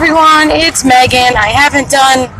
everyone, 0.00 0.48
it's 0.52 0.84
Megan. 0.84 1.36
I 1.36 1.48
haven't 1.48 1.90
done 1.90 2.30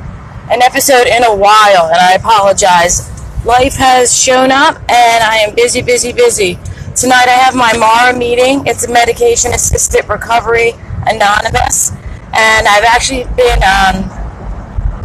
an 0.48 0.62
episode 0.62 1.08
in 1.08 1.24
a 1.24 1.34
while 1.34 1.88
and 1.88 1.98
I 1.98 2.12
apologize. 2.12 3.10
Life 3.44 3.74
has 3.74 4.16
shown 4.16 4.52
up 4.52 4.76
and 4.88 5.24
I 5.24 5.38
am 5.38 5.56
busy, 5.56 5.82
busy, 5.82 6.12
busy. 6.12 6.54
Tonight 6.94 7.26
I 7.26 7.34
have 7.34 7.56
my 7.56 7.76
MARA 7.76 8.16
meeting. 8.16 8.64
It's 8.64 8.86
a 8.86 8.92
Medication 8.92 9.54
Assisted 9.54 10.08
Recovery 10.08 10.74
Anonymous. 11.08 11.90
And 12.32 12.68
I've 12.68 12.84
actually 12.84 13.24
been 13.34 13.60
um, 13.66 14.06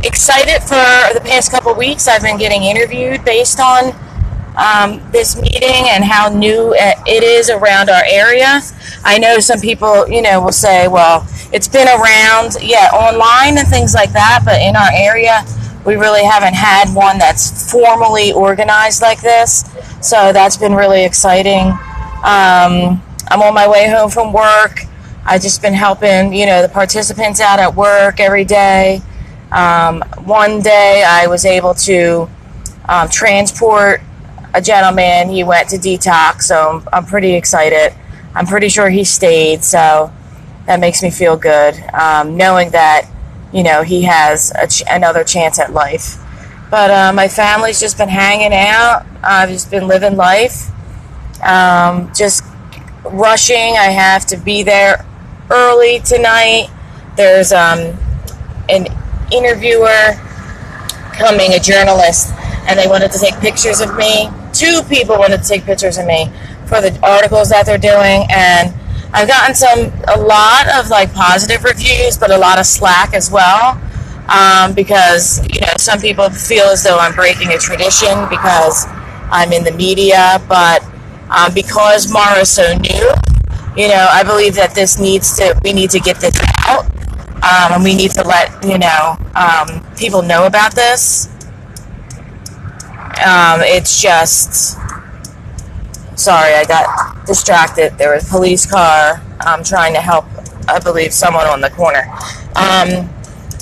excited 0.04 0.61
for 0.61 0.77
the 1.15 1.21
past 1.25 1.49
couple 1.49 1.73
weeks. 1.73 2.07
I've 2.07 2.21
been 2.21 2.38
getting 2.38 2.65
interviewed 2.65 3.25
based 3.25 3.59
on 3.59 3.95
um, 4.57 5.01
this 5.11 5.35
meeting 5.41 5.89
and 5.89 6.04
how 6.04 6.29
new 6.29 6.75
it 6.77 7.23
is 7.23 7.49
around 7.49 7.89
our 7.89 8.04
area. 8.05 8.61
I 9.04 9.17
know 9.17 9.39
some 9.39 9.59
people, 9.59 10.07
you 10.07 10.21
know, 10.21 10.39
will 10.39 10.51
say, 10.51 10.88
well, 10.88 11.27
it's 11.54 11.67
been 11.67 11.88
around, 11.88 12.57
yeah, 12.62 12.89
online 12.91 13.59
and 13.59 13.67
things 13.67 13.94
like 13.94 14.11
that, 14.13 14.41
but 14.44 14.59
in 14.59 14.75
our 14.75 14.89
area, 14.91 15.45
we 15.85 15.95
really 15.95 16.23
haven't 16.23 16.55
had 16.55 16.91
one 16.95 17.20
that's 17.20 17.71
formally 17.71 18.34
organized 18.34 19.03
like 19.03 19.21
this. 19.21 19.63
So 20.02 20.34
that's 20.34 20.58
been 20.58 20.73
really 20.73 21.05
exciting. 21.05 21.67
Um, 22.23 23.02
I'm 23.30 23.41
on 23.41 23.53
my 23.53 23.67
way 23.70 23.88
home 23.88 24.09
from 24.09 24.34
work. 24.34 24.85
I've 25.25 25.41
just 25.41 25.61
been 25.61 25.73
helping, 25.73 26.34
you 26.34 26.47
know, 26.47 26.61
the 26.63 26.70
participants 26.70 27.39
out 27.39 27.59
at 27.59 27.75
work 27.75 28.20
every 28.20 28.45
day. 28.45 29.02
Um, 29.52 30.02
one 30.25 30.59
day 30.59 31.03
I 31.08 31.27
was 31.27 31.45
able 31.45 31.75
to 31.75 32.27
um, 32.89 33.09
transport 33.09 34.02
a 34.55 34.61
gentleman. 34.61 35.30
He 35.30 35.44
went 35.44 35.70
to 35.70 35.77
detox, 35.77 36.44
so 36.44 36.80
I'm, 36.80 36.89
I'm 36.91 37.05
pretty 37.05 37.35
excited. 37.35 37.94
I'm 38.33 38.47
pretty 38.47 38.70
sure 38.70 38.89
he 38.89 39.03
stayed, 39.03 39.63
so 39.63 40.11
that 40.66 40.80
makes 40.80 41.03
me 41.03 41.09
feel 41.09 41.35
good, 41.38 41.76
um, 41.94 42.38
knowing 42.38 42.72
that 42.72 43.09
you 43.52 43.63
know 43.63 43.84
he 43.84 44.03
has 44.03 44.52
ch- 44.69 44.83
another 44.89 45.23
chance 45.23 45.59
at 45.59 45.73
life. 45.73 46.17
But 46.69 46.89
uh, 46.89 47.14
my 47.14 47.28
family's 47.28 47.80
just 47.80 47.97
been 47.97 48.09
hanging 48.09 48.53
out. 48.53 49.06
I've 49.22 49.50
just 49.50 49.69
been 49.69 49.88
living 49.88 50.16
life, 50.16 50.69
um, 51.44 52.11
just 52.16 52.44
rushing. 53.06 53.78
I 53.78 53.91
have 53.91 54.25
to 54.28 54.38
be 54.38 54.64
there 54.64 55.06
early 55.50 56.00
tonight. 56.00 56.69
There's 57.16 57.52
um, 57.52 57.95
an 58.69 58.88
interviewer 59.31 60.14
coming, 61.14 61.53
a 61.53 61.59
journalist, 61.59 62.34
and 62.67 62.80
they 62.80 62.88
wanted 62.88 63.11
to 63.11 63.19
take 63.19 63.36
pictures 63.39 63.81
of 63.81 63.95
me. 63.95 64.30
Two 64.52 64.81
people 64.89 65.17
wanted 65.17 65.44
to 65.44 65.47
take 65.47 65.64
pictures 65.64 65.97
of 65.97 66.06
me 66.06 66.31
for 66.66 66.81
the 66.81 66.97
articles 67.03 67.50
that 67.50 67.66
they're 67.66 67.78
doing, 67.78 68.25
and 68.30 68.73
I've 69.14 69.28
gotten 69.28 69.53
some 69.53 69.92
a 70.08 70.19
lot 70.19 70.67
of 70.73 70.89
like 70.89 71.14
positive 71.14 71.64
reviews, 71.64 72.17
but 72.17 72.31
a 72.31 72.38
lot 72.38 72.59
of 72.59 72.66
slack 72.66 73.14
as 73.14 73.30
well. 73.30 73.80
Um, 74.28 74.73
because 74.73 75.39
you 75.53 75.61
know 75.61 75.73
some 75.78 76.00
people 76.00 76.30
feel 76.30 76.66
as 76.66 76.83
though 76.83 76.97
I'm 76.97 77.14
breaking 77.14 77.50
a 77.50 77.58
tradition 77.58 78.28
because 78.30 78.86
I'm 79.30 79.52
in 79.53 79.64
the 79.64 79.72
media, 79.72 80.41
but 80.47 80.84
um, 81.30 81.53
because 81.53 82.11
MARA 82.11 82.39
is 82.39 82.50
so 82.50 82.73
new, 82.78 83.11
you 83.78 83.89
know 83.89 84.08
I 84.09 84.23
believe 84.25 84.56
that 84.56 84.73
this 84.73 85.00
needs 85.00 85.36
to 85.38 85.59
we 85.64 85.73
need 85.73 85.91
to 85.91 86.00
get 86.00 86.17
this 86.19 86.36
out, 86.66 86.86
um, 87.44 87.73
and 87.73 87.84
we 87.84 87.95
need 87.95 88.11
to 88.11 88.23
let 88.23 88.64
you 88.64 88.80
know 88.80 89.17
um, 89.36 89.86
people 89.95 90.22
know 90.23 90.47
about 90.47 90.73
this. 90.73 91.28
Um, 93.23 93.61
it's 93.61 94.02
just 94.02 94.78
sorry, 96.16 96.53
I 96.53 96.66
got 96.66 97.25
distracted. 97.25 97.97
There 97.97 98.14
was 98.14 98.28
a 98.28 98.30
police 98.30 98.66
car 98.66 99.22
um, 99.45 99.64
trying 99.64 99.94
to 99.94 100.02
help, 100.02 100.25
I 100.67 100.80
believe, 100.80 101.14
someone 101.14 101.47
on 101.47 101.61
the 101.61 101.69
corner. 101.69 102.11
Um, 102.56 103.09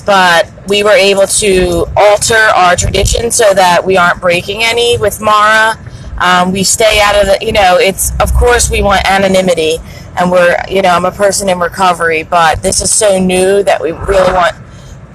but 0.04 0.50
we 0.68 0.82
were 0.82 0.90
able 0.90 1.26
to 1.26 1.86
alter 1.96 2.34
our 2.34 2.74
tradition 2.76 3.30
so 3.30 3.54
that 3.54 3.84
we 3.84 3.96
aren't 3.96 4.20
breaking 4.20 4.62
any 4.62 4.98
with 4.98 5.20
Mara. 5.20 5.78
Um, 6.18 6.52
we 6.52 6.62
stay 6.62 7.00
out 7.02 7.14
of 7.16 7.26
the, 7.26 7.44
you 7.44 7.52
know, 7.52 7.78
it's, 7.78 8.12
of 8.20 8.32
course, 8.34 8.70
we 8.70 8.82
want 8.82 9.04
anonymity. 9.08 9.78
And 10.18 10.30
we're, 10.30 10.56
you 10.68 10.82
know, 10.82 10.90
I'm 10.90 11.06
a 11.06 11.10
person 11.10 11.48
in 11.48 11.58
recovery, 11.58 12.22
but 12.22 12.62
this 12.62 12.82
is 12.82 12.90
so 12.92 13.18
new 13.18 13.62
that 13.62 13.80
we 13.80 13.92
really 13.92 14.32
want, 14.32 14.54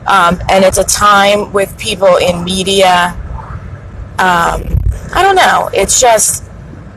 um, 0.07 0.41
and 0.49 0.65
it's 0.65 0.79
a 0.79 0.83
time 0.83 1.53
with 1.53 1.77
people 1.77 2.17
in 2.17 2.43
media. 2.43 3.15
Um, 4.17 4.79
I 5.13 5.21
don't 5.21 5.35
know. 5.35 5.69
It's 5.73 6.01
just, 6.01 6.46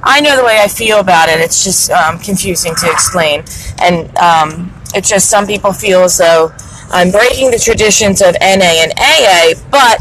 I 0.03 0.21
know 0.21 0.37
the 0.37 0.44
way 0.44 0.59
I 0.61 0.69
feel 0.69 1.00
about 1.00 1.28
it. 1.28 1.41
It's 1.41 1.62
just 1.62 1.91
um, 1.91 2.19
confusing 2.19 2.75
to 2.77 2.91
explain, 2.91 3.44
and 3.81 4.16
um, 4.16 4.72
it's 4.94 5.09
just 5.09 5.28
some 5.28 5.47
people 5.47 5.72
feel 5.72 6.03
as 6.03 6.16
though 6.16 6.53
I'm 6.91 7.11
breaking 7.11 7.50
the 7.50 7.59
traditions 7.59 8.22
of 8.22 8.34
NA 8.41 8.83
and 8.83 8.93
AA, 8.99 9.53
but 9.71 10.00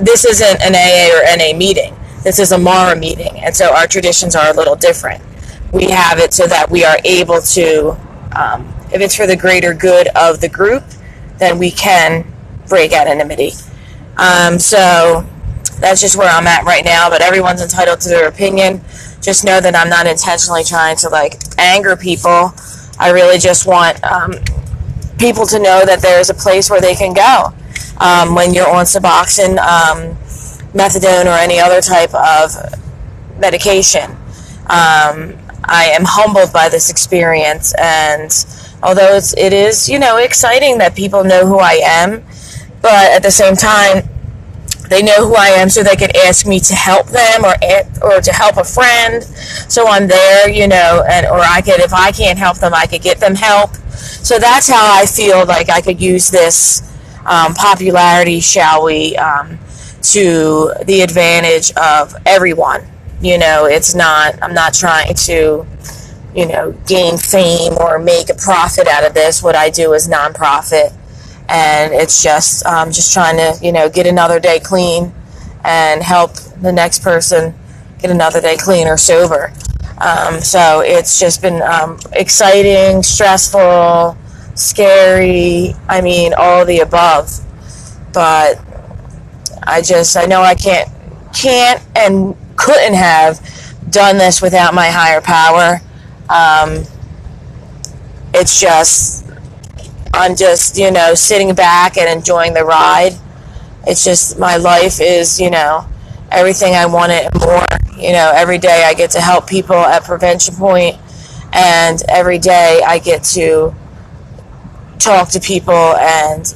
this 0.00 0.24
isn't 0.24 0.62
an 0.62 0.74
AA 0.74 1.16
or 1.16 1.36
NA 1.36 1.56
meeting. 1.56 1.94
This 2.24 2.38
is 2.38 2.52
a 2.52 2.58
MARA 2.58 2.96
meeting, 2.96 3.38
and 3.40 3.54
so 3.54 3.72
our 3.72 3.86
traditions 3.86 4.34
are 4.34 4.50
a 4.50 4.54
little 4.54 4.76
different. 4.76 5.22
We 5.72 5.84
have 5.90 6.18
it 6.18 6.34
so 6.34 6.46
that 6.46 6.68
we 6.68 6.84
are 6.84 6.98
able 7.04 7.40
to, 7.40 7.96
um, 8.36 8.68
if 8.92 9.00
it's 9.00 9.14
for 9.14 9.26
the 9.26 9.36
greater 9.36 9.72
good 9.72 10.08
of 10.16 10.40
the 10.40 10.48
group, 10.48 10.82
then 11.38 11.58
we 11.58 11.70
can 11.70 12.26
break 12.68 12.92
out 12.92 13.06
anonymity. 13.06 13.52
Um, 14.16 14.58
so 14.58 15.24
that's 15.78 16.00
just 16.00 16.16
where 16.16 16.28
I'm 16.28 16.46
at 16.46 16.64
right 16.64 16.84
now, 16.84 17.08
but 17.08 17.22
everyone's 17.22 17.62
entitled 17.62 18.00
to 18.00 18.08
their 18.08 18.28
opinion 18.28 18.82
just 19.20 19.44
know 19.44 19.60
that 19.60 19.74
I'm 19.74 19.88
not 19.88 20.06
intentionally 20.06 20.64
trying 20.64 20.96
to 20.98 21.08
like 21.08 21.34
anger 21.58 21.96
people. 21.96 22.54
I 22.98 23.10
really 23.10 23.38
just 23.38 23.66
want 23.66 24.02
um, 24.04 24.32
people 25.18 25.46
to 25.46 25.58
know 25.58 25.84
that 25.84 26.00
there 26.00 26.20
is 26.20 26.30
a 26.30 26.34
place 26.34 26.70
where 26.70 26.80
they 26.80 26.94
can 26.94 27.12
go 27.12 27.52
um, 27.98 28.34
when 28.34 28.52
you're 28.54 28.68
on 28.68 28.84
Suboxone, 28.84 29.58
um, 29.58 30.16
methadone, 30.72 31.26
or 31.26 31.38
any 31.38 31.60
other 31.60 31.80
type 31.80 32.14
of 32.14 32.50
medication. 33.38 34.10
Um, 34.68 35.36
I 35.64 35.90
am 35.92 36.04
humbled 36.04 36.52
by 36.52 36.68
this 36.68 36.90
experience, 36.90 37.74
and 37.78 38.32
although 38.82 39.16
it's, 39.16 39.36
it 39.36 39.52
is, 39.52 39.88
you 39.88 39.98
know, 39.98 40.16
exciting 40.16 40.78
that 40.78 40.96
people 40.96 41.22
know 41.24 41.46
who 41.46 41.58
I 41.58 41.80
am, 41.84 42.24
but 42.80 43.12
at 43.12 43.22
the 43.22 43.30
same 43.30 43.56
time, 43.56 44.08
they 44.90 45.02
know 45.04 45.28
who 45.28 45.36
I 45.36 45.46
am, 45.50 45.70
so 45.70 45.84
they 45.84 45.94
could 45.94 46.14
ask 46.16 46.46
me 46.46 46.58
to 46.58 46.74
help 46.74 47.06
them 47.06 47.44
or 47.44 47.54
or 48.02 48.20
to 48.20 48.32
help 48.32 48.56
a 48.56 48.64
friend. 48.64 49.22
So 49.22 49.86
I'm 49.86 50.08
there, 50.08 50.50
you 50.50 50.66
know, 50.66 51.04
and 51.08 51.26
or 51.26 51.38
I 51.38 51.62
could, 51.62 51.80
if 51.80 51.94
I 51.94 52.10
can't 52.10 52.38
help 52.38 52.58
them, 52.58 52.74
I 52.74 52.86
could 52.86 53.00
get 53.00 53.18
them 53.20 53.36
help. 53.36 53.76
So 53.94 54.38
that's 54.40 54.68
how 54.68 54.92
I 54.92 55.06
feel 55.06 55.46
like 55.46 55.70
I 55.70 55.80
could 55.80 56.00
use 56.00 56.28
this 56.28 56.82
um, 57.24 57.54
popularity, 57.54 58.40
shall 58.40 58.84
we, 58.84 59.16
um, 59.16 59.60
to 60.02 60.74
the 60.84 61.02
advantage 61.02 61.70
of 61.76 62.14
everyone. 62.26 62.84
You 63.22 63.38
know, 63.38 63.66
it's 63.66 63.94
not. 63.94 64.42
I'm 64.42 64.54
not 64.54 64.74
trying 64.74 65.14
to, 65.14 65.66
you 66.34 66.46
know, 66.46 66.72
gain 66.88 67.16
fame 67.16 67.74
or 67.78 68.00
make 68.00 68.28
a 68.28 68.34
profit 68.34 68.88
out 68.88 69.06
of 69.06 69.14
this. 69.14 69.40
What 69.40 69.54
I 69.54 69.70
do 69.70 69.92
is 69.92 70.08
nonprofit 70.08 70.92
and 71.50 71.92
it's 71.92 72.22
just 72.22 72.64
um, 72.64 72.92
just 72.92 73.12
trying 73.12 73.36
to 73.36 73.58
you 73.64 73.72
know 73.72 73.90
get 73.90 74.06
another 74.06 74.38
day 74.40 74.60
clean 74.60 75.12
and 75.64 76.02
help 76.02 76.34
the 76.62 76.72
next 76.72 77.00
person 77.02 77.54
get 77.98 78.10
another 78.10 78.40
day 78.40 78.56
clean 78.56 78.86
or 78.86 78.96
sober. 78.96 79.52
Um, 79.98 80.40
so 80.40 80.80
it's 80.80 81.20
just 81.20 81.42
been 81.42 81.60
um, 81.60 81.98
exciting, 82.12 83.02
stressful, 83.02 84.16
scary. 84.54 85.74
I 85.88 86.00
mean, 86.00 86.32
all 86.38 86.64
the 86.64 86.80
above. 86.80 87.30
But 88.12 88.58
I 89.62 89.82
just 89.82 90.16
I 90.16 90.24
know 90.24 90.40
I 90.40 90.54
can't 90.54 90.88
can't 91.34 91.82
and 91.96 92.36
couldn't 92.56 92.94
have 92.94 93.40
done 93.90 94.18
this 94.18 94.40
without 94.40 94.72
my 94.72 94.86
higher 94.88 95.20
power. 95.20 95.80
Um, 96.28 96.84
it's 98.32 98.60
just 98.60 99.19
I'm 100.12 100.34
just, 100.34 100.76
you 100.76 100.90
know, 100.90 101.14
sitting 101.14 101.54
back 101.54 101.96
and 101.96 102.08
enjoying 102.08 102.54
the 102.54 102.64
ride. 102.64 103.12
It's 103.86 104.04
just 104.04 104.38
my 104.38 104.56
life 104.56 105.00
is, 105.00 105.40
you 105.40 105.50
know, 105.50 105.86
everything 106.30 106.74
I 106.74 106.86
wanted 106.86 107.26
and 107.32 107.40
more. 107.40 107.66
You 107.96 108.12
know, 108.12 108.32
every 108.34 108.58
day 108.58 108.84
I 108.86 108.94
get 108.94 109.10
to 109.12 109.20
help 109.20 109.46
people 109.46 109.76
at 109.76 110.04
Prevention 110.04 110.54
Point, 110.54 110.96
and 111.52 112.02
every 112.08 112.38
day 112.38 112.82
I 112.86 112.98
get 112.98 113.24
to 113.24 113.74
talk 114.98 115.28
to 115.30 115.40
people 115.40 115.74
and, 115.96 116.52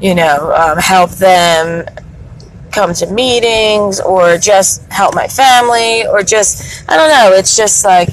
you 0.00 0.14
know, 0.14 0.52
um, 0.54 0.78
help 0.78 1.10
them 1.12 1.86
come 2.72 2.92
to 2.92 3.06
meetings 3.06 4.00
or 4.00 4.36
just 4.36 4.82
help 4.92 5.14
my 5.14 5.28
family 5.28 6.06
or 6.06 6.22
just, 6.22 6.84
I 6.88 6.96
don't 6.96 7.08
know, 7.08 7.36
it's 7.36 7.56
just 7.56 7.84
like, 7.84 8.10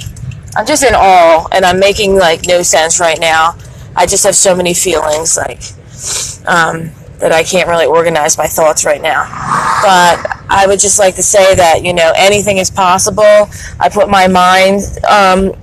I'm 0.56 0.66
just 0.66 0.84
in 0.84 0.94
awe 0.94 1.48
and 1.52 1.66
I'm 1.66 1.80
making 1.80 2.16
like 2.16 2.46
no 2.46 2.62
sense 2.62 3.00
right 3.00 3.20
now 3.20 3.56
I 3.96 4.06
just 4.06 4.24
have 4.24 4.36
so 4.36 4.56
many 4.56 4.74
feelings 4.74 5.38
like 5.38 5.62
um, 6.48 6.92
that 7.20 7.32
I 7.32 7.44
can't 7.44 7.68
really 7.68 7.86
organize 7.86 8.38
my 8.38 8.48
thoughts 8.48 8.86
right 8.86 9.02
now. 9.02 9.24
But 9.82 10.26
I 10.50 10.66
would 10.68 10.80
just 10.80 11.00
like 11.00 11.16
to 11.16 11.24
say 11.24 11.56
that 11.56 11.84
you 11.84 11.94
know 11.94 12.12
anything 12.16 12.58
is 12.58 12.70
possible. 12.70 13.50
I 13.80 13.90
put 13.90 14.10
my 14.10 14.28
mind, 14.28 14.82
um, 15.10 15.54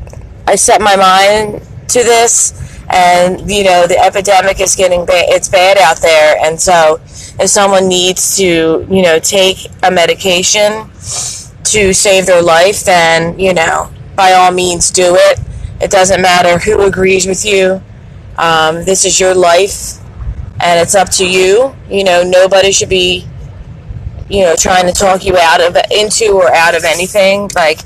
I 0.46 0.54
set 0.56 0.80
my 0.80 0.96
mind 0.96 1.62
to 1.88 1.98
this, 2.02 2.52
and 2.90 3.50
you 3.50 3.64
know 3.64 3.86
the 3.86 3.98
epidemic 3.98 4.60
is 4.60 4.76
getting 4.76 5.04
bad. 5.04 5.26
It's 5.28 5.48
bad 5.48 5.78
out 5.78 6.00
there, 6.00 6.36
and 6.42 6.60
so 6.60 7.00
if 7.40 7.50
someone 7.50 7.88
needs 7.88 8.36
to, 8.38 8.86
you 8.90 9.02
know, 9.02 9.19
take 9.19 9.69
a 9.82 9.90
medication 9.90 10.90
to 11.64 11.92
save 11.92 12.26
their 12.26 12.42
life, 12.42 12.84
then 12.84 13.38
you 13.38 13.54
know, 13.54 13.90
by 14.16 14.32
all 14.32 14.50
means, 14.50 14.90
do 14.90 15.14
it. 15.16 15.40
It 15.80 15.90
doesn't 15.90 16.20
matter 16.20 16.58
who 16.58 16.82
agrees 16.82 17.26
with 17.26 17.44
you. 17.44 17.82
Um, 18.38 18.85
this 18.85 19.05
is 19.05 19.19
your 19.20 19.35
life, 19.35 19.99
and 20.61 20.81
it's 20.81 20.94
up 20.94 21.11
to 21.12 21.29
you. 21.29 21.75
You 21.90 22.05
know, 22.05 22.23
nobody 22.23 22.73
should 22.73 22.88
be, 22.88 23.26
you 24.29 24.43
know, 24.44 24.55
trying 24.56 24.87
to 24.87 24.93
talk 24.93 25.25
you 25.25 25.37
out 25.37 25.61
of 25.61 25.76
into 25.90 26.32
or 26.32 26.52
out 26.55 26.76
of 26.76 26.85
anything. 26.85 27.50
Like, 27.55 27.81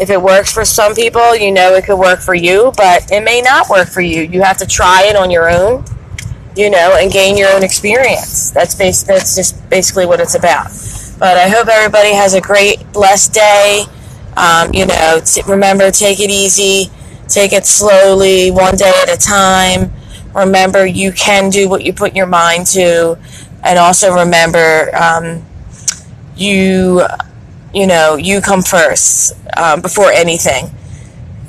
if 0.00 0.10
it 0.10 0.20
works 0.20 0.52
for 0.52 0.64
some 0.64 0.94
people, 0.94 1.36
you 1.36 1.52
know, 1.52 1.74
it 1.74 1.84
could 1.84 1.98
work 1.98 2.20
for 2.20 2.34
you, 2.34 2.72
but 2.76 3.10
it 3.12 3.22
may 3.24 3.40
not 3.40 3.68
work 3.70 3.88
for 3.88 4.00
you. 4.00 4.22
You 4.22 4.42
have 4.42 4.56
to 4.58 4.66
try 4.66 5.04
it 5.06 5.16
on 5.16 5.30
your 5.30 5.48
own, 5.50 5.84
you 6.56 6.70
know, 6.70 6.96
and 7.00 7.12
gain 7.12 7.36
your 7.36 7.50
own 7.54 7.62
experience. 7.62 8.50
That's 8.50 8.74
bas- 8.74 9.04
That's 9.04 9.36
just 9.36 9.68
basically 9.70 10.06
what 10.06 10.20
it's 10.20 10.34
about. 10.34 10.68
But 11.18 11.36
I 11.36 11.48
hope 11.48 11.68
everybody 11.68 12.12
has 12.14 12.34
a 12.34 12.40
great, 12.40 12.90
blessed 12.92 13.34
day. 13.34 13.84
Um, 14.36 14.72
you 14.74 14.86
know, 14.86 15.20
t- 15.24 15.42
remember, 15.46 15.90
take 15.92 16.18
it 16.20 16.30
easy, 16.30 16.90
take 17.32 17.52
it 17.52 17.66
slowly, 17.66 18.50
one 18.50 18.76
day 18.76 18.92
at 19.02 19.12
a 19.12 19.16
time. 19.16 19.92
Remember, 20.34 20.86
you 20.86 21.12
can 21.12 21.50
do 21.50 21.68
what 21.68 21.84
you 21.84 21.92
put 21.92 22.14
your 22.14 22.26
mind 22.26 22.66
to, 22.68 23.18
and 23.62 23.78
also 23.78 24.14
remember, 24.14 24.90
um, 24.96 25.44
you, 26.36 27.02
you 27.74 27.86
know, 27.86 28.16
you 28.16 28.40
come 28.40 28.62
first 28.62 29.34
um, 29.56 29.80
before 29.80 30.10
anything. 30.10 30.70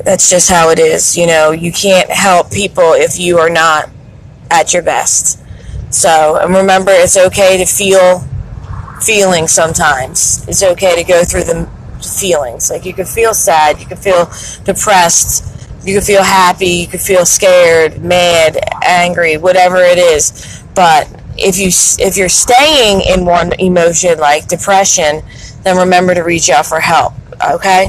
That's 0.04 0.30
just 0.30 0.50
how 0.50 0.70
it 0.70 0.80
is. 0.80 1.18
You 1.18 1.28
know, 1.28 1.52
you 1.52 1.72
can't 1.72 2.10
help 2.10 2.52
people 2.52 2.94
if 2.94 3.20
you 3.20 3.40
are 3.40 3.50
not 3.50 3.90
at 4.52 4.74
your 4.74 4.84
best. 4.84 5.40
So, 5.90 6.38
and 6.38 6.54
remember, 6.54 6.92
it's 6.92 7.18
okay 7.18 7.58
to 7.58 7.66
feel 7.66 8.28
feelings 9.02 9.52
sometimes. 9.52 10.46
It's 10.48 10.64
okay 10.64 10.96
to 10.96 11.04
go 11.04 11.24
through 11.24 11.44
the 11.44 11.70
feelings. 12.04 12.70
Like 12.70 12.86
you 12.86 12.94
can 12.94 13.06
feel 13.06 13.34
sad, 13.34 13.80
you 13.80 13.86
can 13.86 13.98
feel 13.98 14.26
depressed, 14.64 15.53
you 15.86 15.96
could 15.96 16.04
feel 16.04 16.24
happy, 16.24 16.68
you 16.68 16.88
could 16.88 17.02
feel 17.02 17.26
scared, 17.26 18.02
mad, 18.02 18.58
angry, 18.84 19.38
whatever 19.38 19.78
it 19.78 19.98
is. 19.98 20.64
But 20.76 21.10
if 21.38 21.58
you 21.58 21.68
if 22.04 22.18
you're 22.18 22.30
staying 22.30 23.02
in 23.02 23.26
one 23.26 23.54
emotion 23.60 24.20
like 24.20 24.48
depression, 24.48 25.22
then 25.64 25.78
remember 25.78 26.14
to 26.14 26.22
reach 26.22 26.50
out 26.50 26.66
for 26.66 26.80
help. 26.80 27.14
Okay. 27.52 27.88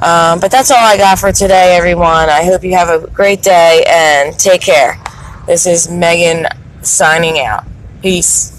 Um, 0.00 0.40
but 0.40 0.50
that's 0.50 0.70
all 0.70 0.84
I 0.84 0.96
got 0.96 1.18
for 1.18 1.32
today, 1.32 1.76
everyone. 1.76 2.28
I 2.28 2.44
hope 2.44 2.64
you 2.64 2.74
have 2.74 2.88
a 2.88 3.08
great 3.08 3.42
day 3.42 3.84
and 3.88 4.38
take 4.38 4.60
care. 4.60 5.00
This 5.46 5.66
is 5.66 5.88
Megan 5.88 6.46
signing 6.82 7.38
out. 7.38 7.64
Peace. 8.02 8.53